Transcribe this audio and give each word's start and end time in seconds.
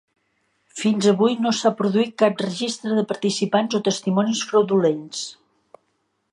Fins 0.79 1.07
avui, 1.11 1.35
no 1.47 1.51
s'ha 1.57 1.71
produït 1.81 2.15
cap 2.23 2.41
registre 2.45 2.97
de 3.01 3.05
participants 3.13 3.79
o 3.81 3.85
testimonis 3.91 4.45
fraudulents. 4.53 5.25